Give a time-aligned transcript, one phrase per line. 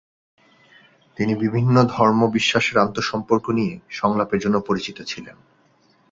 [1.17, 5.37] তিনি বিভিন্ন ধর্ম বিশ্বাসের আন্তঃসম্পর্ক নিয়ে সংলাপের জন্য পরিচিত ছিলেন।